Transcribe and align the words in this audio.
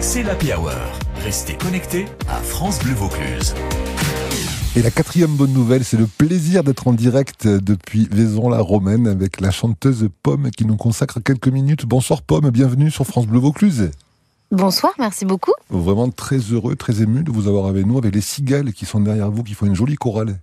c'est 0.00 0.22
l'Happy 0.22 0.52
Hour. 0.52 0.72
Restez 1.24 1.54
connectés 1.54 2.06
à 2.28 2.36
France 2.36 2.78
Bleu 2.80 2.92
Vaucluse. 2.92 3.54
Et 4.76 4.82
la 4.82 4.90
quatrième 4.90 5.34
bonne 5.34 5.52
nouvelle, 5.52 5.84
c'est 5.84 5.96
le 5.96 6.06
plaisir 6.06 6.62
d'être 6.62 6.86
en 6.86 6.92
direct 6.92 7.46
depuis 7.46 8.08
Vaison-la-Romaine 8.10 9.08
avec 9.08 9.40
la 9.40 9.50
chanteuse 9.50 10.08
Pomme 10.22 10.50
qui 10.56 10.64
nous 10.64 10.76
consacre 10.76 11.20
quelques 11.20 11.48
minutes. 11.48 11.84
Bonsoir 11.86 12.22
Pomme, 12.22 12.50
bienvenue 12.50 12.90
sur 12.90 13.06
France 13.06 13.26
Bleu 13.26 13.40
Vaucluse. 13.40 13.90
Bonsoir, 14.50 14.92
merci 14.98 15.24
beaucoup. 15.24 15.52
Vraiment 15.68 16.08
très 16.10 16.38
heureux, 16.38 16.76
très 16.76 17.02
ému 17.02 17.22
de 17.22 17.30
vous 17.30 17.48
avoir 17.48 17.66
avec 17.66 17.84
nous, 17.84 17.98
avec 17.98 18.14
les 18.14 18.20
cigales 18.20 18.72
qui 18.72 18.86
sont 18.86 19.00
derrière 19.00 19.30
vous, 19.30 19.42
qui 19.42 19.54
font 19.54 19.66
une 19.66 19.74
jolie 19.74 19.96
chorale. 19.96 20.38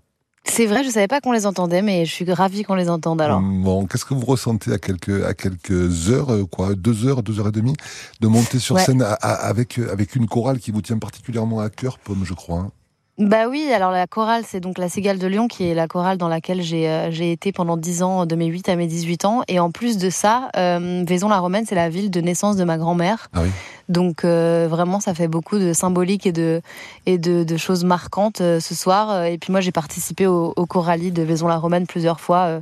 C'est 0.48 0.68
vrai, 0.68 0.84
je 0.84 0.89
savais 0.89 1.07
pas 1.07 1.21
qu'on 1.21 1.32
les 1.32 1.46
entendait, 1.46 1.82
mais 1.82 2.05
je 2.05 2.11
suis 2.11 2.32
ravie 2.32 2.64
qu'on 2.64 2.75
les 2.75 2.89
entende 2.89 3.21
alors. 3.21 3.41
Bon, 3.41 3.86
qu'est-ce 3.88 4.05
que 4.05 4.14
vous 4.14 4.25
ressentez 4.25 4.71
à 4.71 4.78
quelques 4.78 5.23
à 5.25 5.34
quelques 5.34 6.10
heures, 6.10 6.32
euh, 6.32 6.46
quoi, 6.46 6.75
deux 6.75 7.05
heures, 7.05 7.23
deux 7.23 7.39
heures 7.39 7.48
et 7.48 7.52
demie, 7.52 7.75
de 8.21 8.28
monter 8.28 8.60
sur 8.60 8.79
scène 8.79 9.05
avec 9.21 9.79
avec 9.79 10.16
une 10.16 10.28
chorale 10.28 10.60
qui 10.60 10.71
vous 10.71 10.82
tient 10.82 10.97
particulièrement 10.97 11.60
à 11.60 11.70
cœur, 11.70 12.00
Pomme, 12.00 12.23
je 12.23 12.34
crois. 12.34 12.71
Bah 13.18 13.47
oui, 13.47 13.71
alors 13.74 13.92
la 13.92 14.07
chorale, 14.07 14.43
c'est 14.46 14.60
donc 14.60 14.78
la 14.78 14.89
Cigale 14.89 15.18
de 15.19 15.28
Lyon, 15.28 15.47
qui 15.47 15.64
est 15.65 15.73
la 15.73 15.87
chorale 15.87 16.18
dans 16.18 16.28
laquelle 16.28 16.61
j'ai 16.61 16.89
euh, 16.89 17.11
j'ai 17.11 17.32
été 17.32 17.54
pendant 17.54 17.78
10 17.78 18.04
ans, 18.04 18.25
de 18.25 18.36
mes 18.36 18.47
8 18.47 18.68
à 18.68 18.75
mes 18.75 18.87
18 18.87 19.23
ans. 19.23 19.43
Et 19.47 19.57
en 19.57 19.71
plus 19.71 19.97
de 19.97 20.10
ça, 20.10 20.50
euh, 20.57 21.06
Vaison-la-Romaine, 21.07 21.64
c'est 21.65 21.75
la 21.75 21.87
ville 21.87 22.11
de 22.11 22.20
naissance 22.20 22.57
de 22.57 22.65
ma 22.65 22.78
grand-mère. 22.78 23.29
Ah 23.33 23.39
oui. 23.43 23.50
Donc 23.87 24.25
euh, 24.25 24.68
vraiment, 24.70 25.00
ça 25.00 25.14
fait 25.14 25.29
beaucoup 25.29 25.57
de 25.57 25.71
symbolique 25.71 26.28
et 26.28 26.33
de, 26.33 26.61
et 27.06 27.18
de, 27.18 27.46
de 27.46 27.56
choses 27.57 27.86
marquantes 27.86 28.42
euh, 28.42 28.59
ce 28.59 28.75
soir. 28.75 29.23
Et 29.23 29.37
puis 29.37 29.54
moi, 29.54 29.61
j'ai 29.61 29.71
participé 29.71 30.28
au, 30.28 30.51
au 30.54 30.65
Coralie 30.65 31.11
de 31.11 31.23
Vaison-la-Romaine 31.23 31.87
plusieurs 31.87 32.20
fois 32.20 32.59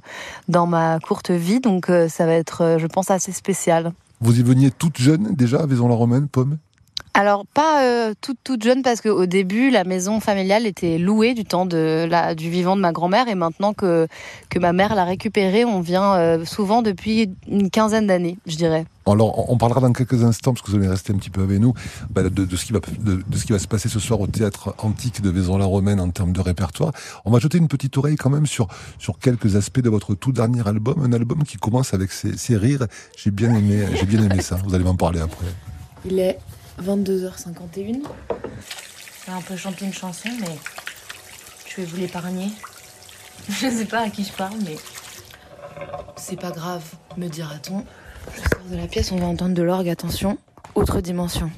dans 0.50 0.68
ma 0.68 1.00
courte 1.00 1.32
vie. 1.32 1.62
Donc 1.62 1.88
ça 2.10 2.28
va 2.28 2.34
être, 2.34 2.78
je 2.78 2.86
pense, 2.86 3.10
assez 3.10 3.32
spécial. 3.32 3.92
Vous 4.22 4.40
y 4.40 4.44
veniez 4.44 4.70
toute 4.70 5.00
jeune 5.00 5.34
déjà 5.34 5.62
à 5.62 5.66
Vaison-la-Romaine, 5.66 6.28
Pomme? 6.28 6.58
Alors 7.14 7.46
pas 7.46 7.84
euh, 7.84 8.14
toute 8.22 8.38
toute 8.44 8.64
jeune 8.64 8.82
parce 8.82 9.00
qu'au 9.00 9.26
début 9.26 9.70
la 9.70 9.84
maison 9.84 10.20
familiale 10.20 10.66
était 10.66 10.98
louée 10.98 11.34
du 11.34 11.46
temps 11.46 11.66
de 11.66 12.08
la 12.10 12.34
du 12.34 12.50
vivant 12.50 12.76
de 12.76 12.82
ma 12.82 12.92
grand-mère 12.92 13.28
et 13.28 13.36
maintenant 13.36 13.74
que 13.74 14.08
que 14.50 14.60
ma 14.60 14.74
mère 14.74 14.96
l'a 14.96 15.06
récupérée, 15.06 15.66
on 15.66 15.82
vient 15.82 16.16
euh, 16.16 16.46
souvent 16.46 16.82
depuis 16.82 17.30
une 17.48 17.70
quinzaine 17.70 18.08
d'années, 18.08 18.38
je 18.46 18.56
dirais. 18.56 18.86
Alors, 19.06 19.52
on 19.52 19.58
parlera 19.58 19.82
dans 19.82 19.92
quelques 19.92 20.24
instants, 20.24 20.54
parce 20.54 20.66
que 20.66 20.72
vous 20.72 20.78
allez 20.78 20.88
rester 20.88 21.12
un 21.12 21.18
petit 21.18 21.30
peu 21.30 21.42
avec 21.44 21.60
nous, 21.60 21.74
bah, 22.10 22.24
de, 22.24 22.30
de, 22.30 22.56
ce 22.56 22.66
qui 22.66 22.72
va, 22.72 22.80
de, 22.80 23.22
de, 23.28 23.38
ce 23.38 23.46
qui 23.46 23.52
va 23.52 23.60
se 23.60 23.68
passer 23.68 23.90
ce 23.90 24.00
soir 24.00 24.22
au 24.22 24.28
théâtre 24.28 24.74
antique 24.78 25.22
de 25.22 25.30
Vaison-la-Romaine 25.30 26.00
en 26.00 26.10
termes 26.10 26.32
de 26.32 26.40
répertoire. 26.40 26.94
On 27.26 27.32
va 27.32 27.40
jeter 27.40 27.58
une 27.58 27.68
petite 27.68 27.98
oreille 27.98 28.16
quand 28.16 28.30
même 28.30 28.46
sur, 28.46 28.68
sur 29.00 29.20
quelques 29.20 29.58
aspects 29.58 29.82
de 29.82 29.90
votre 29.90 30.16
tout 30.16 30.32
dernier 30.32 30.66
album, 30.66 31.04
un 31.04 31.12
album 31.12 31.44
qui 31.44 31.58
commence 31.58 31.94
avec 31.94 32.14
ses, 32.14 32.38
ses 32.38 32.56
rires. 32.56 32.88
J'ai 33.18 33.32
bien 33.32 33.54
aimé, 33.54 33.86
j'ai 33.94 34.06
bien 34.06 34.24
aimé 34.24 34.42
ça. 34.42 34.58
Vous 34.66 34.74
allez 34.74 34.86
m'en 34.86 34.96
parler 34.96 35.20
après. 35.20 35.48
Il 36.06 36.20
est 36.20 36.38
22h51. 36.82 38.02
On 39.30 39.42
peut 39.42 39.56
chanter 39.56 39.86
une 39.86 39.94
chanson, 39.94 40.30
mais 40.40 40.58
je 41.68 41.78
vais 41.78 41.86
vous 41.86 41.98
l'épargner. 41.98 42.50
Je 43.50 43.70
sais 43.70 43.86
pas 43.86 44.02
à 44.02 44.10
qui 44.10 44.24
je 44.24 44.32
parle, 44.32 44.58
mais 44.64 44.78
c'est 46.16 46.40
pas 46.40 46.52
grave, 46.52 46.84
me 47.18 47.28
dira-t-on. 47.28 47.84
Je 48.34 48.40
sors 48.40 48.64
de 48.72 48.78
la 48.78 48.88
pièce, 48.88 49.12
on 49.12 49.18
va 49.18 49.26
entendre 49.26 49.54
de 49.54 49.62
l'orgue, 49.64 49.90
attention. 49.90 50.38
Autre 50.76 51.02
dimension. 51.02 51.52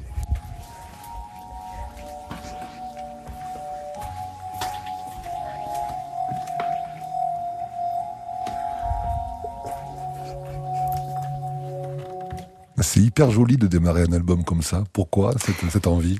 Hyper 13.16 13.32
joli 13.32 13.56
de 13.56 13.68
démarrer 13.68 14.02
un 14.02 14.12
album 14.12 14.44
comme 14.44 14.62
ça. 14.62 14.84
Pourquoi 14.92 15.32
cette, 15.40 15.72
cette 15.72 15.88
envie? 15.88 16.20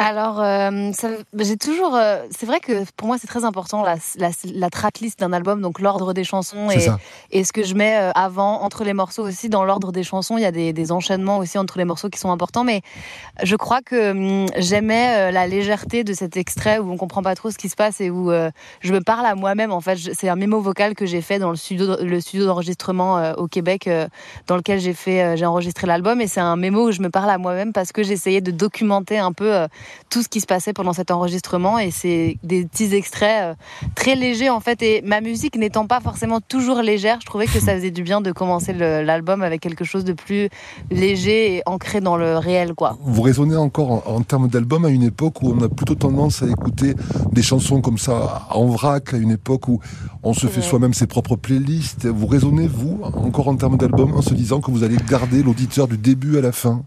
Alors, 0.00 0.40
euh, 0.40 0.92
j'ai 1.34 1.56
toujours. 1.56 1.96
Euh, 1.96 2.22
c'est 2.30 2.46
vrai 2.46 2.60
que 2.60 2.84
pour 2.96 3.08
moi, 3.08 3.16
c'est 3.20 3.26
très 3.26 3.44
important 3.44 3.82
la, 3.82 3.96
la, 4.16 4.30
la 4.44 4.70
tracklist 4.70 5.18
d'un 5.18 5.32
album, 5.32 5.60
donc 5.60 5.80
l'ordre 5.80 6.12
des 6.12 6.22
chansons 6.22 6.70
et, 6.70 6.86
et, 7.32 7.42
ce 7.42 7.52
que 7.52 7.64
je 7.64 7.74
mets 7.74 7.98
euh, 7.98 8.12
avant, 8.14 8.62
entre 8.62 8.84
les 8.84 8.92
morceaux 8.92 9.26
aussi. 9.26 9.48
Dans 9.48 9.64
l'ordre 9.64 9.90
des 9.90 10.04
chansons, 10.04 10.38
il 10.38 10.42
y 10.42 10.46
a 10.46 10.52
des, 10.52 10.72
des, 10.72 10.92
enchaînements 10.92 11.38
aussi 11.38 11.58
entre 11.58 11.78
les 11.78 11.84
morceaux 11.84 12.10
qui 12.10 12.20
sont 12.20 12.30
importants. 12.30 12.62
Mais 12.62 12.82
je 13.42 13.56
crois 13.56 13.80
que 13.82 14.12
hum, 14.12 14.46
j'aimais 14.56 15.32
la 15.32 15.48
légèreté 15.48 16.04
de 16.04 16.12
cet 16.12 16.36
extrait 16.36 16.78
où 16.78 16.92
on 16.92 16.96
comprend 16.96 17.22
pas 17.24 17.34
trop 17.34 17.50
ce 17.50 17.58
qui 17.58 17.68
se 17.68 17.74
passe 17.74 18.00
et 18.00 18.08
où 18.08 18.30
je 18.80 18.92
me 18.92 19.00
parle 19.00 19.26
à 19.26 19.34
moi-même. 19.34 19.72
En 19.72 19.80
fait, 19.80 19.98
c'est 20.14 20.28
un 20.28 20.36
mémo 20.36 20.60
vocal 20.60 20.94
que 20.94 21.06
j'ai 21.06 21.22
fait 21.22 21.40
dans 21.40 21.50
le 21.50 21.56
studio, 21.56 21.96
le 22.00 22.20
studio 22.20 22.46
d'enregistrement 22.46 23.32
au 23.32 23.48
Québec, 23.48 23.90
dans 24.46 24.56
lequel 24.56 24.78
j'ai 24.78 24.94
fait, 24.94 25.36
j'ai 25.36 25.46
enregistré 25.46 25.88
l'album. 25.88 26.20
Et 26.20 26.28
c'est 26.28 26.40
un 26.40 26.54
mémo 26.54 26.88
où 26.88 26.92
je 26.92 27.00
me 27.00 27.10
parle 27.10 27.30
à 27.30 27.38
moi-même 27.38 27.72
parce 27.72 27.90
que 27.90 28.04
j'essayais 28.04 28.40
de 28.40 28.52
documenter 28.52 29.18
un 29.18 29.32
peu 29.32 29.66
tout 30.10 30.22
ce 30.22 30.28
qui 30.28 30.40
se 30.40 30.46
passait 30.46 30.72
pendant 30.72 30.92
cet 30.92 31.10
enregistrement 31.10 31.78
et 31.78 31.90
c'est 31.90 32.38
des 32.42 32.64
petits 32.64 32.94
extraits 32.94 33.42
euh, 33.42 33.54
très 33.94 34.14
légers 34.14 34.50
en 34.50 34.60
fait 34.60 34.82
et 34.82 35.02
ma 35.02 35.20
musique 35.20 35.56
n'étant 35.56 35.86
pas 35.86 36.00
forcément 36.00 36.40
toujours 36.40 36.82
légère, 36.82 37.18
je 37.20 37.26
trouvais 37.26 37.46
que 37.46 37.60
ça 37.60 37.74
faisait 37.74 37.90
du 37.90 38.02
bien 38.02 38.20
de 38.20 38.32
commencer 38.32 38.72
l'album 38.72 39.42
avec 39.42 39.60
quelque 39.60 39.84
chose 39.84 40.04
de 40.04 40.12
plus 40.12 40.48
léger 40.90 41.56
et 41.56 41.62
ancré 41.66 42.00
dans 42.00 42.16
le 42.16 42.38
réel 42.38 42.74
quoi. 42.74 42.96
Vous 43.02 43.22
raisonnez 43.22 43.56
encore 43.56 44.08
en, 44.08 44.20
termes 44.22 44.48
d'album 44.48 44.84
à 44.84 44.88
une 44.88 45.02
époque 45.02 45.42
où 45.42 45.52
on 45.52 45.62
a 45.62 45.68
plutôt 45.68 45.94
tendance 45.94 46.42
à 46.42 46.46
écouter 46.46 46.94
des 47.32 47.42
chansons 47.42 47.80
comme 47.80 47.98
ça 47.98 48.46
en 48.50 48.66
vrac, 48.66 49.14
à 49.14 49.16
une 49.16 49.30
époque 49.30 49.68
où 49.68 49.80
on 50.22 50.34
se 50.34 50.46
fait 50.46 50.62
soi-même 50.62 50.94
ses 50.94 51.06
propres 51.06 51.36
playlists. 51.36 52.06
Vous 52.06 52.26
raisonnez 52.26 52.66
vous 52.66 53.00
encore 53.02 53.48
en 53.48 53.56
termes 53.56 53.76
d'album 53.76 54.14
en 54.14 54.22
se 54.22 54.34
disant 54.34 54.60
que 54.60 54.70
vous 54.70 54.84
allez 54.84 54.96
garder 55.08 55.42
l'auditeur 55.42 55.88
du 55.88 55.98
début 55.98 56.38
à 56.38 56.40
la 56.40 56.52
fin? 56.52 56.82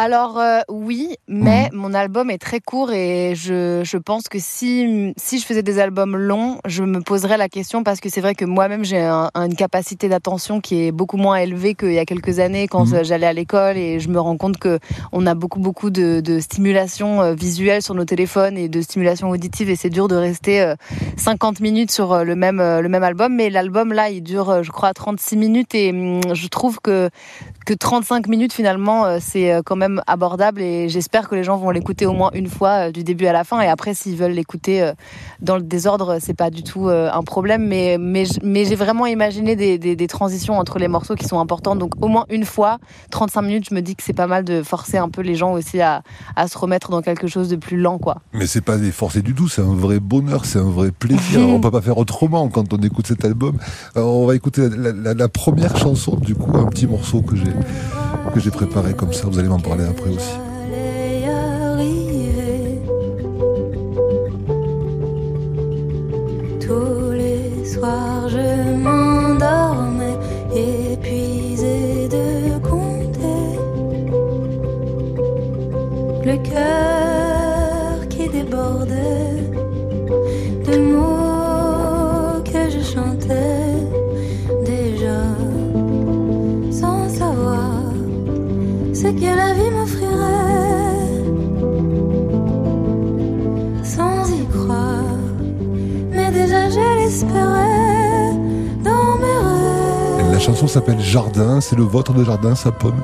Alors 0.00 0.38
euh, 0.38 0.60
oui, 0.70 1.16
mais 1.28 1.68
mhm. 1.70 1.78
mon 1.78 1.94
album 1.94 2.30
est 2.30 2.38
très 2.38 2.60
court 2.60 2.90
et 2.90 3.34
je, 3.36 3.82
je 3.84 3.96
pense 3.98 4.28
que 4.28 4.38
si, 4.40 5.12
si 5.18 5.38
je 5.38 5.44
faisais 5.44 5.62
des 5.62 5.78
albums 5.78 6.16
longs, 6.16 6.58
je 6.64 6.82
me 6.82 7.00
poserais 7.00 7.36
la 7.36 7.50
question 7.50 7.84
parce 7.84 8.00
que 8.00 8.08
c'est 8.08 8.22
vrai 8.22 8.34
que 8.34 8.46
moi-même 8.46 8.82
j'ai 8.82 9.02
une 9.02 9.54
capacité 9.54 10.08
d'attention 10.08 10.60
qui 10.60 10.86
est 10.86 10.92
beaucoup 10.92 11.18
moins 11.18 11.36
élevée 11.36 11.74
qu'il 11.74 11.92
y 11.92 11.98
a 11.98 12.06
quelques 12.06 12.38
années 12.38 12.66
quand 12.66 12.86
mhm. 12.86 13.04
j'allais 13.04 13.26
à 13.26 13.34
l'école 13.34 13.76
et 13.76 14.00
je 14.00 14.08
me 14.08 14.18
rends 14.18 14.38
compte 14.38 14.56
que 14.56 14.78
on 15.12 15.26
a 15.26 15.34
beaucoup 15.34 15.60
beaucoup 15.60 15.90
de, 15.90 16.20
de 16.20 16.40
stimulation 16.40 17.20
euh, 17.20 17.34
visuelle 17.34 17.82
sur 17.82 17.94
nos 17.94 18.06
téléphones 18.06 18.56
et 18.56 18.70
de 18.70 18.80
stimulation 18.80 19.28
auditive 19.28 19.68
et 19.68 19.76
c'est 19.76 19.90
dur 19.90 20.08
de 20.08 20.16
rester 20.16 20.72
50 21.18 21.60
euh, 21.60 21.62
minutes 21.62 21.90
sur 21.90 22.24
le 22.24 22.34
même 22.36 22.58
le 22.58 22.88
même 22.88 23.02
album. 23.02 23.34
Mais 23.34 23.50
l'album 23.50 23.92
là, 23.92 24.08
il 24.08 24.22
dure 24.22 24.62
je 24.62 24.70
crois 24.70 24.94
36 24.94 25.36
minutes 25.36 25.74
et 25.74 25.90
hum, 25.90 26.20
je 26.32 26.48
trouve 26.48 26.80
que 26.80 27.10
que 27.66 27.74
35 27.74 28.28
minutes 28.28 28.54
finalement 28.54 29.20
c'est 29.20 29.60
quand 29.66 29.76
même 29.76 29.89
abordable 30.06 30.60
et 30.62 30.88
j'espère 30.88 31.28
que 31.28 31.34
les 31.34 31.44
gens 31.44 31.56
vont 31.56 31.70
l'écouter 31.70 32.06
au 32.06 32.12
moins 32.12 32.30
une 32.34 32.48
fois 32.48 32.88
euh, 32.88 32.92
du 32.92 33.04
début 33.04 33.26
à 33.26 33.32
la 33.32 33.44
fin. 33.44 33.60
Et 33.60 33.68
après 33.68 33.94
s'ils 33.94 34.16
veulent 34.16 34.32
l'écouter 34.32 34.82
euh, 34.82 34.92
dans 35.40 35.56
le 35.56 35.62
désordre 35.62 36.18
c'est 36.20 36.34
pas 36.34 36.50
du 36.50 36.62
tout 36.62 36.88
euh, 36.88 37.10
un 37.12 37.22
problème. 37.22 37.66
Mais 37.66 37.96
mais, 37.98 38.24
mais 38.42 38.64
j'ai 38.64 38.76
vraiment 38.76 39.06
imaginé 39.06 39.56
des, 39.56 39.78
des, 39.78 39.96
des, 39.96 40.06
transitions 40.06 40.58
entre 40.58 40.78
les 40.78 40.88
morceaux 40.88 41.14
qui 41.14 41.24
sont 41.24 41.40
importantes 41.40 41.78
donc 41.78 41.92
au 42.02 42.08
moins 42.08 42.26
une 42.30 42.44
fois 42.44 42.78
35 43.10 43.42
minutes 43.42 43.66
je 43.70 43.74
me 43.74 43.80
dis 43.80 43.96
que 43.96 44.02
c'est 44.02 44.12
pas 44.12 44.26
mal 44.26 44.44
de 44.44 44.62
forcer 44.62 44.98
un 44.98 45.08
peu 45.08 45.22
les 45.22 45.34
gens 45.34 45.52
aussi 45.52 45.80
à, 45.80 46.02
à 46.36 46.48
se 46.48 46.58
remettre 46.58 46.90
dans 46.90 47.02
quelque 47.02 47.26
chose 47.26 47.48
de 47.48 47.56
plus 47.56 47.76
lent 47.76 47.98
quoi. 47.98 48.16
Mais 48.32 48.46
c'est 48.46 48.60
pas 48.60 48.76
des 48.76 48.92
forcer 48.92 49.22
du 49.22 49.34
tout 49.34 49.48
c'est 49.48 49.62
un 49.62 49.74
vrai 49.74 50.00
bonheur 50.00 50.44
c'est 50.44 50.58
un 50.58 50.70
vrai 50.70 50.90
plaisir. 50.90 51.40
On 51.48 51.60
peut 51.60 51.70
pas 51.70 51.80
faire 51.80 51.98
autrement 51.98 52.48
quand 52.48 52.72
on 52.72 52.78
écoute 52.78 53.06
cet 53.06 53.24
album. 53.24 53.58
On 53.96 54.26
va 54.26 54.34
écouter 54.34 54.68
la, 54.68 54.92
la, 54.92 55.14
la 55.14 55.28
première 55.28 55.76
chanson 55.76 56.16
du 56.16 56.34
coup 56.34 56.56
un 56.56 56.66
petit 56.66 56.86
morceau 56.86 57.22
que 57.22 57.36
j'ai 57.36 57.52
que 58.32 58.40
j'ai 58.40 58.50
préparé 58.50 58.94
comme 58.94 59.12
ça. 59.12 59.26
Vous 59.26 59.38
allez 59.38 59.48
m'en 59.48 59.60
parler 59.60 59.84
après 59.84 60.10
aussi. 60.10 60.49
Ce 88.92 89.06
que 89.06 89.36
la 89.36 89.54
vie 89.54 89.70
m'offrirait 89.70 90.10
sans 93.84 94.30
y 94.32 94.46
croire. 94.46 95.04
Mais 96.10 96.30
déjà 96.30 96.68
je 96.70 96.98
l'espérais 96.98 98.32
dans 98.84 99.16
mes 99.22 99.38
rêves. 100.22 100.32
La 100.32 100.38
chanson 100.38 100.66
s'appelle 100.66 101.00
Jardin, 101.00 101.60
c'est 101.60 101.76
le 101.76 101.84
vôtre 101.84 102.12
de 102.12 102.24
Jardin, 102.24 102.54
sa 102.54 102.72
pomme 102.72 103.00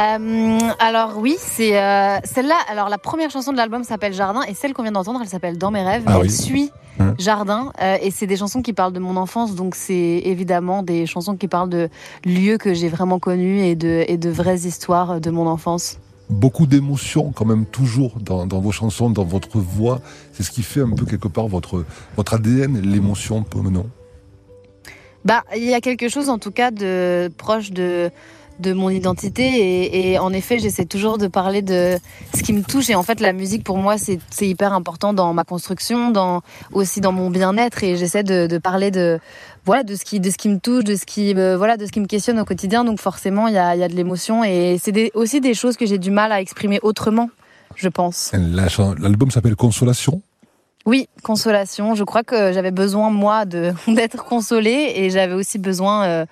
euh, 0.00 0.58
alors 0.78 1.18
oui, 1.18 1.36
c'est 1.38 1.78
euh, 1.78 2.18
celle-là. 2.24 2.56
Alors 2.70 2.88
la 2.88 2.98
première 2.98 3.30
chanson 3.30 3.52
de 3.52 3.56
l'album 3.56 3.84
s'appelle 3.84 4.14
Jardin 4.14 4.42
et 4.42 4.54
celle 4.54 4.72
qu'on 4.72 4.82
vient 4.82 4.92
d'entendre, 4.92 5.20
elle 5.22 5.28
s'appelle 5.28 5.58
Dans 5.58 5.70
mes 5.70 5.82
rêves. 5.82 6.04
Ah 6.06 6.20
elle 6.22 6.30
suit 6.30 6.70
hein. 6.98 7.14
Jardin 7.18 7.72
euh, 7.82 7.98
et 8.00 8.10
c'est 8.10 8.26
des 8.26 8.36
chansons 8.36 8.62
qui 8.62 8.72
parlent 8.72 8.94
de 8.94 8.98
mon 9.00 9.16
enfance, 9.16 9.54
donc 9.54 9.74
c'est 9.74 10.22
évidemment 10.24 10.82
des 10.82 11.04
chansons 11.06 11.36
qui 11.36 11.48
parlent 11.48 11.68
de 11.68 11.90
lieux 12.24 12.56
que 12.56 12.72
j'ai 12.72 12.88
vraiment 12.88 13.18
connus 13.18 13.60
et 13.60 13.74
de, 13.74 14.04
et 14.08 14.16
de 14.16 14.30
vraies 14.30 14.60
histoires 14.60 15.20
de 15.20 15.30
mon 15.30 15.46
enfance. 15.46 15.98
beaucoup 16.30 16.66
d'émotions 16.66 17.32
quand 17.32 17.44
même 17.44 17.66
toujours 17.66 18.14
dans, 18.20 18.46
dans, 18.46 18.60
vos 18.60 18.72
chansons, 18.72 19.10
dans 19.10 19.24
votre 19.24 19.58
voix. 19.58 20.00
C'est 20.32 20.44
ce 20.44 20.50
qui 20.50 20.62
fait 20.62 20.80
un 20.80 20.90
peu 20.90 21.04
quelque 21.04 21.28
part 21.28 21.48
votre, 21.48 21.84
votre 22.16 22.34
ADN, 22.34 22.80
l'émotion, 22.80 23.44
non? 23.54 23.86
Bah, 25.24 25.44
il 25.54 25.64
y 25.64 25.74
a 25.74 25.82
quelque 25.82 26.08
chose 26.08 26.30
en 26.30 26.38
tout 26.38 26.50
cas 26.50 26.70
de 26.70 27.30
proche 27.36 27.72
de 27.72 28.10
de 28.60 28.72
mon 28.72 28.90
identité 28.90 29.42
et, 29.42 30.12
et 30.12 30.18
en 30.18 30.32
effet 30.32 30.58
j'essaie 30.58 30.84
toujours 30.84 31.18
de 31.18 31.26
parler 31.26 31.62
de 31.62 31.98
ce 32.34 32.42
qui 32.42 32.52
me 32.52 32.62
touche 32.62 32.90
et 32.90 32.94
en 32.94 33.02
fait 33.02 33.20
la 33.20 33.32
musique 33.32 33.64
pour 33.64 33.78
moi 33.78 33.96
c'est 33.98 34.20
hyper 34.46 34.72
important 34.72 35.12
dans 35.12 35.32
ma 35.32 35.44
construction 35.44 36.10
dans 36.10 36.42
aussi 36.72 37.00
dans 37.00 37.12
mon 37.12 37.30
bien-être 37.30 37.82
et 37.82 37.96
j'essaie 37.96 38.22
de, 38.22 38.46
de, 38.46 38.58
parler 38.58 38.90
de 38.90 39.18
voilà 39.64 39.82
de 39.82 39.94
ce 39.94 40.04
qui 40.04 40.20
de 40.20 40.30
ce 40.30 40.36
qui 40.36 40.48
me 40.48 40.58
touche 40.58 40.84
de 40.84 40.94
ce 40.94 41.06
qui 41.06 41.34
euh, 41.34 41.56
voilà 41.56 41.76
de 41.76 41.86
ce 41.86 41.92
qui 41.92 42.00
me 42.00 42.06
questionne 42.06 42.38
au 42.38 42.44
quotidien. 42.44 42.84
Donc 42.84 43.00
forcément 43.00 43.48
il 43.48 43.54
y 43.54 43.58
a, 43.58 43.74
y 43.76 43.82
a 43.82 43.88
de 43.88 43.94
l'émotion 43.94 44.44
et 44.44 44.78
c'est 44.82 45.10
aussi 45.14 45.40
des 45.40 45.54
choses 45.54 45.76
que 45.76 45.86
j'ai 45.86 45.98
du 45.98 46.10
mal 46.10 46.32
à 46.32 46.40
exprimer 46.40 46.78
autrement 46.82 47.30
je 47.76 47.88
pense. 47.88 48.32
L'album 48.34 49.30
s'appelle 49.30 49.56
Consolation? 49.56 50.22
Oui, 50.86 51.08
consolation. 51.22 51.94
Je 51.94 52.04
crois 52.04 52.22
que 52.22 52.52
j'avais 52.52 52.70
besoin, 52.70 53.10
moi, 53.10 53.44
d'être 53.86 54.24
consolée 54.24 54.92
et 54.96 55.10
j'avais 55.10 55.34
aussi 55.34 55.58
besoin 55.58 56.04
euh, 56.04 56.26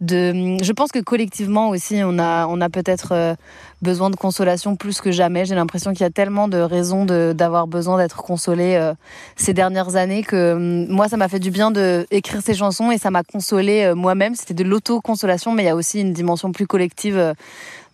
de. 0.00 0.56
Je 0.62 0.72
pense 0.72 0.90
que 0.92 0.98
collectivement 0.98 1.68
aussi, 1.68 2.00
on 2.04 2.18
a, 2.18 2.46
on 2.46 2.60
a 2.60 2.68
peut-être 2.68 3.12
euh, 3.12 3.34
besoin 3.82 4.10
de 4.10 4.16
consolation 4.16 4.76
plus 4.76 5.00
que 5.00 5.10
jamais. 5.10 5.44
J'ai 5.44 5.54
l'impression 5.54 5.92
qu'il 5.92 6.00
y 6.00 6.04
a 6.04 6.10
tellement 6.10 6.48
de 6.48 6.58
raisons 6.58 7.04
d'avoir 7.04 7.66
besoin 7.66 7.98
d'être 7.98 8.16
consolé 8.16 8.74
euh, 8.74 8.94
ces 9.36 9.54
dernières 9.54 9.96
années 9.96 10.22
que 10.22 10.54
hum, 10.54 10.86
moi, 10.88 11.08
ça 11.08 11.16
m'a 11.16 11.28
fait 11.28 11.38
du 11.38 11.50
bien 11.50 11.70
de 11.70 12.06
écrire 12.10 12.40
ces 12.42 12.54
chansons 12.54 12.90
et 12.90 12.98
ça 12.98 13.10
m'a 13.10 13.22
consolé 13.22 13.92
moi-même. 13.94 14.34
C'était 14.34 14.54
de 14.54 14.64
l'auto-consolation, 14.64 15.52
mais 15.52 15.64
il 15.64 15.66
y 15.66 15.70
a 15.70 15.76
aussi 15.76 16.00
une 16.00 16.12
dimension 16.12 16.52
plus 16.52 16.66
collective 16.66 17.34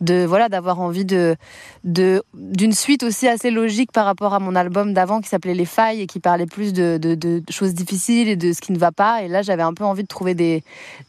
de 0.00 0.24
voilà 0.24 0.48
d'avoir 0.48 0.80
envie 0.80 1.04
de 1.04 1.36
de 1.84 2.22
d'une 2.34 2.72
suite 2.72 3.02
aussi 3.02 3.28
assez 3.28 3.50
logique 3.50 3.92
par 3.92 4.04
rapport 4.04 4.34
à 4.34 4.38
mon 4.38 4.54
album 4.54 4.92
d'avant 4.92 5.20
qui 5.20 5.28
s'appelait 5.28 5.54
Les 5.54 5.64
Failles 5.64 6.02
et 6.02 6.06
qui 6.06 6.20
parlait 6.20 6.46
plus 6.46 6.72
de, 6.72 6.98
de, 6.98 7.42
choses 7.50 7.74
difficiles 7.74 8.28
et 8.28 8.36
de 8.36 8.52
ce 8.52 8.60
qui 8.60 8.72
ne 8.72 8.78
va 8.78 8.92
pas. 8.92 9.22
Et 9.22 9.28
là, 9.28 9.42
j'avais 9.42 9.62
un 9.62 9.74
peu 9.74 9.84
envie 9.84 10.02
de 10.02 10.08
trouver 10.08 10.34
des, 10.34 10.62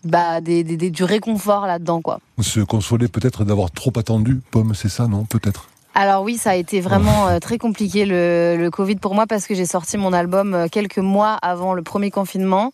bah, 0.03 0.41
des, 0.41 0.63
des 0.63 0.89
du 0.89 1.03
réconfort 1.03 1.65
là-dedans, 1.65 2.01
quoi. 2.01 2.19
Se 2.41 2.59
consoler 2.59 3.07
peut-être 3.07 3.43
d'avoir 3.43 3.71
trop 3.71 3.91
attendu, 3.97 4.41
Pomme, 4.51 4.73
c'est 4.73 4.89
ça, 4.89 5.07
non? 5.07 5.25
Peut-être. 5.25 5.69
Alors 5.99 6.21
oui, 6.21 6.37
ça 6.37 6.51
a 6.51 6.55
été 6.55 6.79
vraiment 6.79 7.27
euh, 7.27 7.39
très 7.39 7.57
compliqué 7.57 8.05
le, 8.05 8.55
le, 8.55 8.69
Covid 8.69 8.97
pour 8.97 9.15
moi 9.15 9.25
parce 9.25 9.47
que 9.47 9.55
j'ai 9.55 9.65
sorti 9.65 9.97
mon 9.97 10.13
album 10.13 10.53
euh, 10.53 10.67
quelques 10.71 10.99
mois 10.99 11.39
avant 11.41 11.73
le 11.73 11.81
premier 11.81 12.11
confinement. 12.11 12.71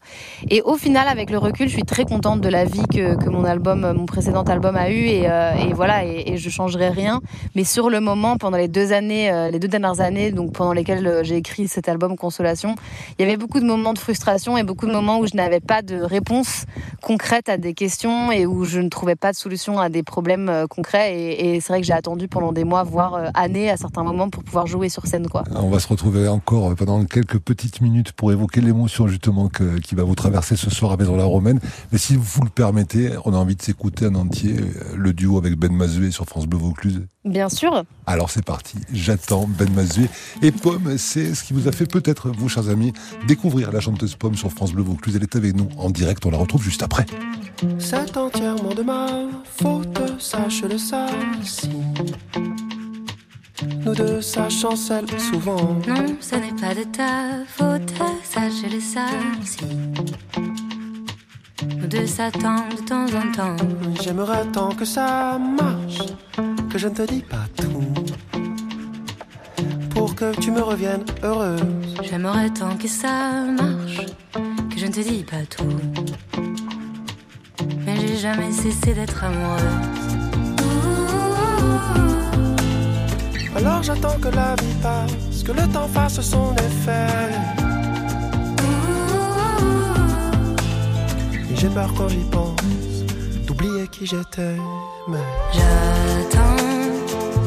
Et 0.50 0.62
au 0.62 0.75
final, 0.75 1.08
avec 1.08 1.30
le 1.30 1.38
recul, 1.38 1.70
je 1.70 1.74
suis 1.74 1.84
très 1.84 2.04
contente 2.04 2.42
de 2.42 2.50
la 2.50 2.66
vie 2.66 2.86
que, 2.86 3.16
que 3.16 3.30
mon 3.30 3.46
album, 3.46 3.86
euh, 3.86 3.94
mon 3.94 4.06
précédent 4.06 4.44
album 4.44 4.75
a 4.75 4.90
eu. 4.90 5.06
Et, 5.06 5.22
et 5.22 5.74
voilà, 5.74 6.04
et, 6.04 6.34
et, 6.34 6.38
je 6.38 6.50
changerai 6.50 6.90
rien. 6.90 7.22
Mais 7.56 7.64
sur 7.64 7.90
le 7.90 8.02
moment, 8.02 8.36
pendant 8.36 8.58
les 8.58 8.68
deux 8.68 8.92
années, 8.92 9.31
les 9.50 9.60
deux 9.60 9.70
dernières 9.70 10.02
années, 10.02 10.34
donc 10.34 10.52
pendant 10.52 10.74
lesquelles 10.74 11.22
j'ai 11.24 11.38
écrit 11.38 11.70
cet 11.70 11.88
album 11.88 12.18
Consolation, 12.18 12.75
il 13.18 13.25
y 13.25 13.25
avait 13.25 13.38
beaucoup 13.38 13.62
de 13.62 13.66
moments 13.66 13.94
de 13.94 14.00
frustration 14.00 14.58
et 14.58 14.64
beaucoup 14.64 14.86
de 14.86 14.92
moments 14.92 15.20
où 15.20 15.28
je 15.28 15.38
n'avais 15.38 15.62
pas 15.62 15.81
de 15.81 15.96
réponse 15.96 16.66
concrète 17.02 17.48
à 17.48 17.56
des 17.56 17.74
questions 17.74 18.34
et 18.34 18.46
où 18.46 18.66
je 18.66 18.81
ne 18.81 18.90
trouvais 18.90 19.16
pas 19.16 19.31
de 19.31 19.38
solution 19.38 19.80
à 19.80 19.88
des 19.88 20.04
problèmes 20.04 20.66
concrets. 20.70 21.18
Et, 21.18 21.56
et 21.56 21.62
c'est 21.62 21.72
vrai 21.72 21.80
que 21.80 21.88
j'ai 21.88 21.94
attendu 21.94 22.28
pendant 22.28 22.52
des 22.52 22.66
mois, 22.66 22.84
voire 22.84 23.12
euh, 23.15 23.30
année 23.33 23.69
à 23.69 23.77
certains 23.77 24.04
moments 24.04 24.30
pour 24.30 24.44
pouvoir 24.44 24.68
jouer 24.68 24.89
sur 24.89 25.06
scène. 25.06 25.27
Quoi. 25.27 25.44
On 25.56 25.69
va 25.69 25.80
se 25.80 25.88
retrouver 25.88 26.27
encore 26.27 26.75
pendant 26.75 27.04
quelques 27.06 27.39
petites 27.39 27.81
minutes 27.81 28.12
pour 28.12 28.31
évoquer 28.31 28.62
l'émotion 28.62 29.07
justement 29.07 29.48
que, 29.48 29.80
qui 29.80 29.95
va 29.95 30.04
vous 30.04 30.15
traverser 30.15 30.56
ce 30.56 30.69
soir 30.69 30.92
à 30.92 30.98
Maison 30.98 31.15
la 31.15 31.25
Romaine. 31.25 31.60
Mais 31.92 31.98
si 31.98 32.15
vous 32.15 32.44
le 32.44 32.50
permettez, 32.50 33.12
on 33.25 33.33
a 33.33 33.38
envie 33.38 33.56
de 33.56 33.62
s'écouter 33.62 34.07
en 34.07 34.15
entier 34.15 34.56
euh, 34.60 34.95
le 34.95 35.13
duo 35.13 35.38
avec 35.38 35.56
Ben 35.56 35.71
Mazué 35.71 36.12
sur 36.12 36.25
France 36.25 36.48
Bleu 36.48 36.60
Vaucluse. 36.60 37.06
Bien 37.25 37.48
sûr. 37.48 37.83
Alors 38.06 38.30
c'est 38.30 38.44
parti, 38.44 38.77
j'attends 38.92 39.48
Ben 39.48 39.71
Mazué. 39.74 40.10
Et 40.42 40.51
Pomme, 40.51 40.98
c'est 40.98 41.33
ce 41.33 41.44
qui 41.44 41.54
vous 41.54 41.68
a 41.68 41.71
fait 41.71 41.86
peut-être, 41.86 42.30
vous 42.30 42.50
chers 42.50 42.69
amis, 42.69 42.92
découvrir 43.27 43.71
la 43.71 43.80
chanteuse 43.80 44.15
Pomme 44.15 44.36
sur 44.36 44.51
France 44.51 44.74
Bleu 44.74 44.83
Vaucluse. 44.83 45.15
Elle 45.15 45.24
est 45.24 45.36
avec 45.36 45.56
nous 45.56 45.69
en 45.77 45.89
direct, 45.89 46.25
on 46.25 46.31
la 46.31 46.38
retrouve 46.38 46.63
juste 46.63 46.83
après. 46.83 47.06
C'est 47.80 48.18
entièrement 48.18 48.74
de 48.74 48.83
ma 48.83 49.07
faute, 49.45 50.19
sache-le 50.19 50.77
ça. 50.77 51.07
Nous 53.86 53.94
deux, 53.94 54.21
ça 54.21 54.50
chancelle 54.50 55.07
souvent. 55.19 55.77
Non, 55.88 56.06
ce 56.19 56.36
n'est 56.36 56.54
pas 56.60 56.74
de 56.74 56.83
ta 56.83 57.45
faute, 57.48 57.94
sache-le 58.24 58.80
ça 58.80 59.06
aussi. 59.42 59.65
Nous 61.77 61.88
deux 61.88 62.07
s'attendent 62.07 62.75
de 62.77 62.83
temps 62.83 63.06
en 63.06 63.31
temps. 63.31 63.57
J'aimerais 64.01 64.45
tant 64.51 64.69
que 64.69 64.86
ça 64.86 65.38
marche, 65.38 66.13
que 66.69 66.77
je 66.77 66.88
ne 66.88 66.94
te 66.94 67.04
dis 67.04 67.21
pas 67.21 67.45
tout. 67.57 67.83
Pour 69.89 70.15
que 70.15 70.33
tu 70.39 70.51
me 70.51 70.62
reviennes 70.62 71.06
heureuse. 71.21 71.62
J'aimerais 72.04 72.50
tant 72.50 72.75
que 72.77 72.88
ça 72.88 73.44
marche, 73.62 74.06
que 74.71 74.77
je 74.77 74.86
ne 74.86 74.92
te 74.92 75.01
dis 75.01 75.24
pas 75.24 75.45
tout. 75.50 75.77
Mais 77.86 77.95
j'ai 78.00 78.18
jamais 78.18 78.51
cessé 78.51 78.94
d'être 78.94 79.24
amoureuse. 79.24 80.02
Alors 83.65 83.81
j'attends 83.81 84.19
que 84.19 84.27
la 84.27 84.56
vie 84.56 84.75
passe, 84.81 85.42
que 85.42 85.54
le 85.54 85.65
temps 85.69 85.88
fasse 85.88 86.19
son 86.19 86.54
effet. 86.56 87.31
Et 91.50 91.56
j'ai 91.56 91.69
peur 91.69 91.89
quand 91.98 92.10
j'y 92.10 92.25
pense, 92.30 92.57
d'oublier 93.48 93.88
qui 93.88 94.06
j'étais. 94.06 94.57
Mais 95.07 95.24
j'attends 95.54 96.57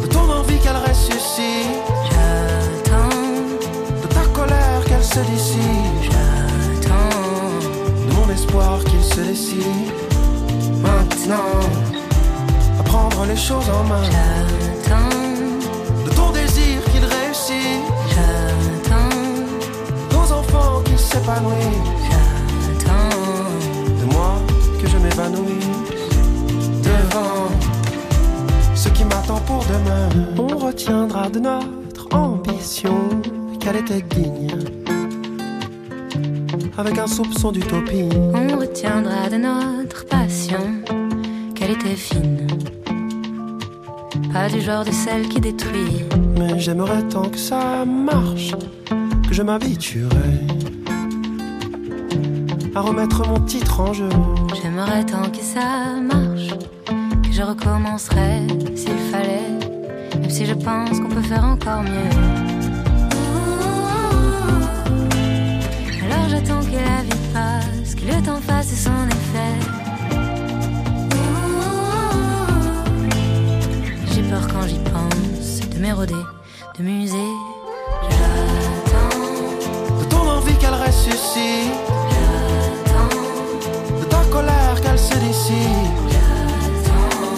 de 0.02 0.06
ton 0.06 0.20
envie 0.20 0.58
qu'elle 0.60 0.78
ressuscite. 0.88 1.84
J'attends 2.08 3.10
de 4.02 4.06
ta 4.06 4.22
colère 4.32 4.82
qu'elle 4.86 5.04
se 5.04 5.20
dissipe. 5.20 6.02
J'attends 6.02 7.60
de 8.08 8.12
mon 8.14 8.30
espoir 8.32 8.82
qu'il 8.84 9.04
se 9.04 9.20
décide. 9.20 9.92
Maintenant, 10.80 11.60
à 12.80 12.82
prendre 12.84 13.26
les 13.26 13.36
choses 13.36 13.68
en 13.68 13.84
main. 13.84 14.02
J'attends 14.04 15.35
J'attends 17.48 19.16
nos 20.10 20.32
enfants 20.32 20.82
qui 20.84 20.98
s'épanouissent. 20.98 21.94
J'attends 22.10 23.20
de 24.00 24.12
moi 24.12 24.34
que 24.80 24.88
je 24.88 24.96
m'évanouisse 24.96 25.66
devant 26.82 27.48
ce 28.74 28.88
qui 28.88 29.04
m'attend 29.04 29.38
pour 29.42 29.64
demain. 29.66 30.08
On 30.36 30.58
retiendra 30.58 31.28
de 31.28 31.38
notre 31.38 32.12
ambition 32.12 33.10
qu'elle 33.60 33.76
était 33.76 34.02
digne. 34.02 34.48
Avec 36.76 36.98
un 36.98 37.06
soupçon 37.06 37.52
d'utopie. 37.52 38.08
On 38.34 38.58
retiendra 38.58 39.28
de 39.30 39.36
notre 39.36 40.04
passion 40.06 40.82
qu'elle 41.54 41.70
était 41.70 41.94
fine 41.94 42.48
pas 44.36 44.48
du 44.48 44.60
genre 44.60 44.84
de 44.84 44.92
celle 44.92 45.28
qui 45.28 45.40
détruit. 45.40 46.04
Mais 46.38 46.58
j'aimerais 46.58 47.02
tant 47.08 47.28
que 47.28 47.38
ça 47.38 47.84
marche, 47.86 48.52
que 49.26 49.34
je 49.38 49.42
m'habituerais 49.42 50.40
à 52.74 52.80
remettre 52.80 53.26
mon 53.26 53.40
titre 53.40 53.80
en 53.80 53.92
jeu. 53.94 54.10
J'aimerais 54.60 55.04
tant 55.04 55.28
que 55.30 55.42
ça 55.54 55.68
marche, 56.12 56.50
que 57.24 57.32
je 57.32 57.42
recommencerais 57.42 58.42
s'il 58.74 59.00
fallait, 59.10 59.52
même 60.20 60.30
si 60.30 60.44
je 60.44 60.54
pense 60.54 61.00
qu'on 61.00 61.08
peut 61.08 61.28
faire 61.32 61.44
encore 61.44 61.82
mieux. 61.82 62.12
Alors 66.04 66.26
j'attends 66.28 66.64
que 66.70 66.80
la 66.90 67.00
vie 67.08 67.24
passe, 67.32 67.94
que 67.94 68.04
le 68.12 68.18
temps 68.26 68.42
fasse 68.42 68.74
son 68.86 69.00
effet. 69.18 69.85
Peur 74.30 74.46
quand 74.52 74.66
j'y 74.66 74.78
pense 74.78 75.60
de 75.68 75.78
m'éroder, 75.78 76.24
de 76.78 76.82
muser. 76.82 77.30
J'attends 78.10 79.18
de 80.00 80.04
ton 80.04 80.28
envie 80.36 80.56
qu'elle 80.58 80.74
ressuscite. 80.74 81.72
J'attends 82.86 84.00
de 84.00 84.04
ta 84.04 84.22
colère 84.30 84.80
qu'elle 84.82 84.98
se 84.98 85.14
dissipe. 85.14 86.06
J'attends 86.12 87.28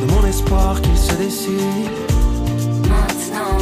de 0.00 0.12
mon 0.12 0.26
espoir 0.26 0.80
qu'il 0.80 0.96
se 0.96 1.14
décide. 1.14 1.90
Maintenant, 2.92 3.58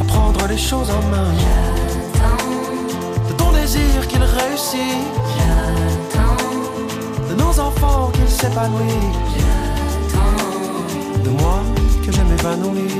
à 0.00 0.04
prendre 0.04 0.46
les 0.48 0.58
choses 0.58 0.90
en 0.90 1.02
main. 1.10 1.30
J'attends 2.14 3.28
de 3.28 3.32
ton 3.34 3.52
désir 3.52 4.06
qu'il 4.08 4.22
réussit. 4.22 5.02
J'attends 5.36 7.28
de 7.30 7.34
nos 7.34 7.60
enfants 7.60 8.10
qu'ils 8.14 8.28
s'épanouissent 8.28 9.63
de 11.24 11.30
moi 11.30 11.62
que 12.04 12.12
je 12.12 12.20
m'évanouisse 12.22 12.94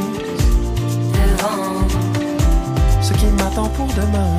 devant 1.13 1.89
ce 3.03 3.13
qui 3.13 3.27
m'attend 3.27 3.69
pour 3.69 3.87
demain. 3.89 4.37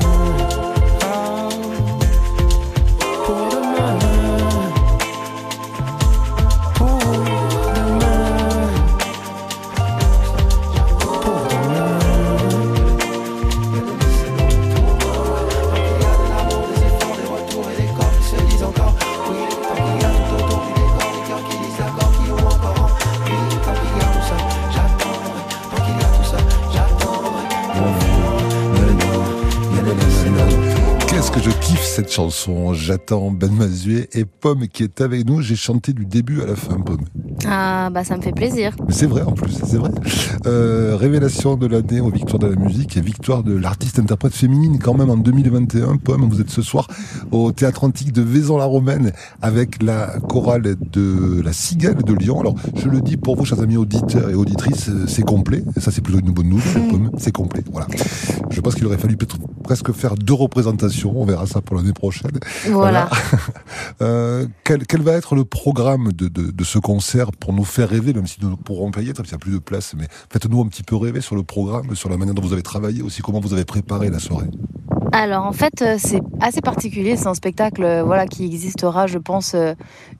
Chanson. 32.16 32.72
J'attends 32.72 33.30
Ben 33.30 33.52
Mazué 33.52 34.08
et 34.14 34.24
Pomme 34.24 34.68
qui 34.68 34.84
est 34.84 35.02
avec 35.02 35.26
nous. 35.26 35.42
J'ai 35.42 35.54
chanté 35.54 35.92
du 35.92 36.06
début 36.06 36.40
à 36.40 36.46
la 36.46 36.56
fin, 36.56 36.80
Pomme. 36.80 37.04
Ah, 37.46 37.90
bah 37.90 38.04
ça 38.04 38.16
me 38.16 38.22
fait 38.22 38.32
plaisir. 38.32 38.74
c'est 38.88 39.06
vrai 39.06 39.22
en 39.22 39.32
plus, 39.32 39.52
c'est 39.52 39.76
vrai. 39.76 39.90
Euh, 40.46 40.96
révélation 40.96 41.56
de 41.56 41.66
l'année 41.66 42.00
aux 42.00 42.10
victoires 42.10 42.38
de 42.38 42.46
la 42.46 42.56
musique 42.56 42.96
et 42.96 43.00
victoire 43.00 43.42
de 43.42 43.56
l'artiste-interprète 43.56 44.34
féminine 44.34 44.78
quand 44.78 44.94
même 44.94 45.10
en 45.10 45.16
2021. 45.16 45.96
Pomme, 45.96 46.28
vous 46.28 46.40
êtes 46.40 46.50
ce 46.50 46.62
soir 46.62 46.88
au 47.32 47.52
Théâtre 47.52 47.84
Antique 47.84 48.12
de 48.12 48.22
Vaison-la-Romaine 48.22 49.12
avec 49.42 49.82
la 49.82 50.18
chorale 50.28 50.76
de 50.92 51.42
la 51.42 51.52
Cigale 51.52 52.02
de 52.02 52.14
Lyon. 52.14 52.40
Alors, 52.40 52.54
je 52.74 52.88
le 52.88 53.00
dis 53.00 53.16
pour 53.16 53.36
vous, 53.36 53.44
chers 53.44 53.60
amis 53.60 53.76
auditeurs 53.76 54.30
et 54.30 54.34
auditrices, 54.34 54.90
c'est 55.06 55.24
complet. 55.24 55.62
Et 55.76 55.80
ça, 55.80 55.90
c'est 55.90 56.00
plutôt 56.00 56.20
une 56.20 56.32
bonne 56.32 56.48
nouvelle, 56.48 56.88
Pomme. 56.88 57.10
C'est 57.18 57.32
complet. 57.32 57.62
Voilà. 57.72 57.86
Je 58.50 58.60
pense 58.60 58.74
qu'il 58.74 58.86
aurait 58.86 58.98
fallu 58.98 59.16
presque 59.62 59.92
faire 59.92 60.14
deux 60.14 60.34
représentations. 60.34 61.12
On 61.16 61.24
verra 61.24 61.46
ça 61.46 61.60
pour 61.60 61.76
l'année 61.76 61.92
prochaine. 61.92 62.38
Voilà. 62.70 63.08
euh, 64.00 64.46
quel, 64.64 64.86
quel, 64.86 65.02
va 65.02 65.12
être 65.12 65.34
le 65.34 65.44
programme 65.44 66.12
de, 66.12 66.28
de, 66.28 66.50
de, 66.50 66.64
ce 66.64 66.78
concert 66.78 67.25
pour 67.32 67.52
nous 67.52 67.64
faire 67.64 67.88
rêver, 67.88 68.12
même 68.12 68.26
si 68.26 68.38
nous 68.42 68.56
pourrons 68.56 68.90
payer, 68.90 69.12
il 69.16 69.22
n'y 69.22 69.34
a 69.34 69.38
plus 69.38 69.52
de 69.52 69.58
place, 69.58 69.94
mais 69.96 70.06
faites-nous 70.30 70.60
un 70.60 70.66
petit 70.66 70.82
peu 70.82 70.96
rêver 70.96 71.20
sur 71.20 71.36
le 71.36 71.42
programme, 71.42 71.94
sur 71.94 72.08
la 72.08 72.16
manière 72.16 72.34
dont 72.34 72.42
vous 72.42 72.52
avez 72.52 72.62
travaillé, 72.62 73.02
aussi 73.02 73.22
comment 73.22 73.40
vous 73.40 73.52
avez 73.52 73.64
préparé 73.64 74.10
la 74.10 74.18
soirée. 74.18 74.48
Alors 75.12 75.46
en 75.46 75.52
fait, 75.52 75.82
euh, 75.82 75.96
c'est 75.98 76.20
assez 76.40 76.60
particulier. 76.60 77.16
C'est 77.16 77.28
un 77.28 77.34
spectacle, 77.34 77.82
euh, 77.84 78.02
voilà, 78.02 78.26
qui 78.26 78.44
existera, 78.44 79.06
je 79.06 79.16
pense, 79.16 79.54
euh, 79.54 79.72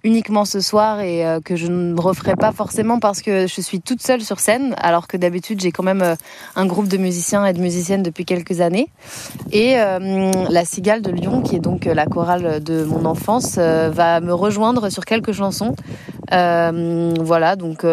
uniquement 0.05 0.45
ce 0.45 0.61
soir 0.61 1.01
et 1.01 1.25
que 1.45 1.57
je 1.57 1.67
ne 1.67 2.01
referai 2.01 2.35
pas 2.35 2.53
forcément 2.53 2.99
parce 2.99 3.21
que 3.21 3.47
je 3.47 3.61
suis 3.61 3.81
toute 3.81 4.01
seule 4.01 4.23
sur 4.23 4.41
scène, 4.41 4.75
alors 4.79 5.09
que 5.09 5.17
d'habitude 5.17 5.61
j'ai 5.61 5.73
quand 5.73 5.83
même 5.83 6.17
un 6.55 6.67
groupe 6.67 6.87
de 6.87 6.97
musiciens 6.97 7.45
et 7.45 7.53
de 7.53 7.61
musiciennes 7.61 8.03
depuis 8.03 8.25
quelques 8.25 8.61
années. 8.61 8.89
Et 9.51 9.75
la 9.75 10.65
Cigale 10.65 11.03
de 11.03 11.11
Lyon, 11.11 11.43
qui 11.43 11.57
est 11.57 11.61
donc 11.61 11.87
la 11.87 12.07
chorale 12.07 12.63
de 12.63 12.85
mon 12.85 13.05
enfance, 13.05 13.57
va 13.57 14.21
me 14.21 14.33
rejoindre 14.33 14.91
sur 14.91 15.05
quelques 15.05 15.33
chansons. 15.33 15.75
Voilà, 16.31 17.57
donc 17.57 17.85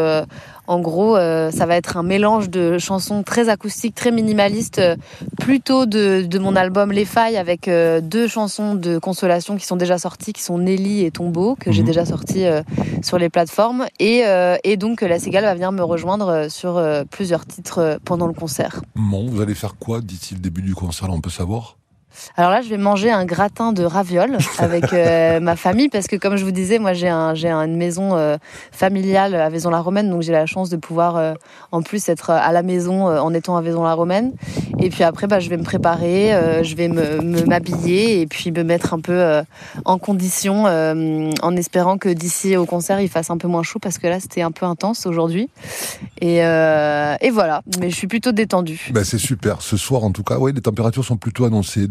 en 0.65 0.79
gros, 0.79 1.17
euh, 1.17 1.51
ça 1.51 1.65
va 1.65 1.75
être 1.75 1.97
un 1.97 2.03
mélange 2.03 2.49
de 2.49 2.77
chansons 2.77 3.23
très 3.23 3.49
acoustiques, 3.49 3.95
très 3.95 4.11
minimalistes, 4.11 4.79
euh, 4.79 4.95
plutôt 5.39 5.85
de, 5.85 6.39
mon 6.39 6.55
album 6.55 6.91
Les 6.91 7.03
Failles, 7.03 7.35
avec 7.35 7.67
euh, 7.67 7.99
deux 7.99 8.27
chansons 8.27 8.75
de 8.75 8.97
consolation 8.97 9.57
qui 9.57 9.65
sont 9.65 9.75
déjà 9.75 9.97
sorties, 9.97 10.31
qui 10.31 10.41
sont 10.41 10.57
Nelly 10.57 11.03
et 11.03 11.11
Tombeau, 11.11 11.55
que 11.59 11.71
j'ai 11.71 11.81
mhm. 11.81 11.87
déjà 11.87 12.05
sorties 12.05 12.45
sur 13.01 13.17
les 13.17 13.29
plateformes. 13.29 13.85
Et, 13.99 14.23
et 14.63 14.77
donc, 14.77 15.01
la 15.01 15.19
Cigale 15.19 15.43
va 15.43 15.53
venir 15.53 15.71
me 15.71 15.83
rejoindre 15.83 16.47
sur 16.49 16.81
plusieurs 17.09 17.45
titres 17.45 17.99
pendant 18.03 18.27
le 18.27 18.33
concert. 18.33 18.81
Bon, 18.95 19.25
vous 19.29 19.41
allez 19.41 19.55
faire 19.55 19.75
quoi 19.77 20.01
d'ici 20.01 20.33
le 20.33 20.39
début 20.39 20.61
du 20.61 20.75
concert, 20.75 21.09
on 21.11 21.21
peut 21.21 21.29
savoir? 21.29 21.77
Alors 22.35 22.51
là, 22.51 22.61
je 22.61 22.69
vais 22.69 22.77
manger 22.77 23.11
un 23.11 23.25
gratin 23.25 23.73
de 23.73 23.83
ravioles 23.83 24.37
avec 24.57 24.93
euh, 24.93 25.39
ma 25.41 25.55
famille 25.55 25.89
parce 25.89 26.07
que, 26.07 26.15
comme 26.15 26.35
je 26.35 26.43
vous 26.43 26.51
disais, 26.51 26.79
moi 26.79 26.93
j'ai 26.93 27.09
un, 27.09 27.33
j'ai 27.33 27.51
une 27.51 27.75
maison 27.75 28.15
euh, 28.15 28.37
familiale 28.71 29.35
à 29.35 29.49
Vaison-la-Romaine, 29.49 30.09
donc 30.09 30.21
j'ai 30.21 30.31
la 30.31 30.45
chance 30.45 30.69
de 30.69 30.77
pouvoir 30.77 31.17
euh, 31.17 31.33
en 31.71 31.81
plus 31.81 32.09
être 32.09 32.29
à 32.29 32.51
la 32.51 32.63
maison 32.63 33.05
en 33.05 33.33
étant 33.33 33.57
à 33.57 33.61
Vaison-la-Romaine. 33.61 34.33
Et 34.79 34.89
puis 34.89 35.03
après, 35.03 35.27
bah, 35.27 35.39
je 35.39 35.49
vais 35.49 35.57
me 35.57 35.63
préparer, 35.63 36.63
je 36.63 36.75
vais 36.75 36.87
me, 36.87 37.45
m'habiller 37.45 38.21
et 38.21 38.27
puis 38.27 38.51
me 38.51 38.63
mettre 38.63 38.93
un 38.93 38.99
peu 38.99 39.41
en 39.85 39.97
condition 39.97 40.65
en 40.65 41.55
espérant 41.55 41.97
que 41.97 42.09
d'ici 42.09 42.55
au 42.57 42.65
concert 42.65 42.99
il 42.99 43.09
fasse 43.09 43.29
un 43.29 43.37
peu 43.37 43.47
moins 43.47 43.63
chaud 43.63 43.79
parce 43.79 43.97
que 43.97 44.07
là 44.07 44.19
c'était 44.19 44.41
un 44.41 44.51
peu 44.51 44.65
intense 44.65 45.05
aujourd'hui. 45.05 45.49
Et, 46.21 46.37
et 46.37 47.29
voilà, 47.31 47.61
mais 47.79 47.89
je 47.89 47.95
suis 47.95 48.07
plutôt 48.07 48.31
détendue. 48.31 48.89
Bah, 48.93 49.03
c'est 49.03 49.17
super. 49.17 49.61
Ce 49.61 49.77
soir, 49.77 50.03
en 50.03 50.11
tout 50.11 50.23
cas, 50.23 50.37
oui, 50.37 50.51
les 50.53 50.61
températures 50.61 51.05
sont 51.05 51.17
plutôt 51.17 51.45
annoncées 51.45 51.87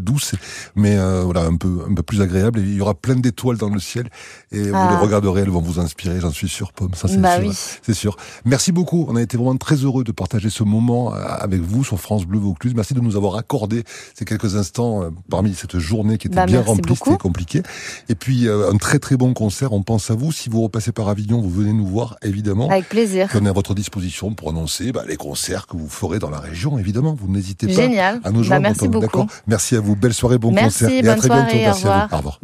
mais 0.77 0.97
euh, 0.97 1.23
voilà 1.23 1.43
un 1.43 1.57
peu 1.57 1.85
un 1.89 1.95
peu 1.95 2.03
plus 2.03 2.21
agréable. 2.21 2.61
Et 2.61 2.63
il 2.63 2.75
y 2.75 2.81
aura 2.81 2.95
plein 2.95 3.17
d'étoiles 3.17 3.57
dans 3.57 3.69
le 3.69 3.81
ciel 3.81 4.09
et 4.51 4.59
vous 4.59 4.67
les 4.67 4.73
ah. 4.75 4.99
regarderez, 4.99 5.43
elles 5.43 5.51
vont 5.51 5.61
vous 5.61 5.81
inspirer, 5.81 6.21
j'en 6.21 6.31
suis 6.31 6.49
sûr, 6.49 6.73
Pomme. 6.73 6.95
Ça 6.95 7.09
c'est 7.09 7.21
bah 7.21 7.41
sûr, 7.41 7.53
c'est 7.83 7.95
sûr. 7.95 8.17
Merci 8.45 8.73
beaucoup. 8.73 9.07
On 9.09 9.17
a 9.17 9.23
été 9.23 9.37
vraiment 9.37 9.57
très 9.57 9.77
heureux 9.77 10.05
de 10.05 10.13
partager 10.13 10.51
ce 10.51 10.63
moment 10.63 11.15
euh, 11.15 11.19
avec 11.19 11.61
vous 11.61 11.85
sur 11.85 12.01
France 12.01 12.27
Bleu 12.27 12.39
Vaucluse. 12.39 12.75
Merci 12.75 12.95
de 12.95 13.01
nous 13.01 13.17
avoir 13.17 13.37
accordé 13.37 13.85
ces 14.15 14.25
quelques 14.25 14.57
instants 14.57 15.03
euh, 15.03 15.11
parmi 15.31 15.55
cette 15.55 15.79
journée 15.79 16.19
qui 16.19 16.29
était 16.29 16.37
bah, 16.37 16.47
bien 16.47 16.63
remplie, 16.63 16.95
c'était 16.97 17.17
compliqué. 17.17 17.63
Et 18.09 18.15
puis 18.15 18.49
un 18.49 18.77
très 18.77 18.99
très 18.99 19.17
bon 19.17 19.35
concert. 19.35 19.73
On 19.73 19.83
pense 19.83 20.11
à 20.11 20.15
vous. 20.15 20.33
Si 20.33 20.49
vous 20.49 20.63
repassez 20.63 20.93
par 20.93 21.09
Avignon, 21.09 21.41
vous 21.41 21.51
venez 21.51 21.73
nous 21.73 21.87
voir 21.87 22.17
évidemment. 22.23 22.69
Avec 22.69 22.89
plaisir. 22.89 23.29
On 23.35 23.45
est 23.47 23.49
à 23.49 23.53
votre 23.53 23.75
disposition 23.75 24.33
pour 24.35 24.51
annoncer 24.51 24.93
bah, 24.93 25.05
les 25.07 25.17
concerts 25.17 25.67
que 25.67 25.77
vous 25.77 25.89
ferez 25.89 26.19
dans 26.19 26.31
la 26.31 26.39
région. 26.39 26.79
Évidemment, 26.79 27.15
vous 27.15 27.29
n'hésitez 27.29 27.67
pas 27.67 27.73
Génial. 27.73 28.21
à 28.25 28.31
nous 28.31 28.43
joindre. 28.43 28.63
merci 28.63 28.89
beaucoup. 28.89 29.27
Merci 29.47 29.77
à 29.77 29.81
vous. 29.81 29.97
Belle 30.03 30.15
soirée, 30.15 30.37
bon 30.37 30.51
Merci, 30.51 30.83
concert. 30.83 31.05
Et 31.05 31.09
à 31.09 31.15
très 31.15 31.29
bientôt. 31.29 31.55
Merci 31.55 31.87
à 31.87 32.09
vous. 32.11 32.15
Au 32.15 32.17
revoir. 32.17 32.41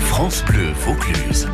France 0.00 0.44
Bleu 0.44 0.72
Vaucluse. 0.84 1.46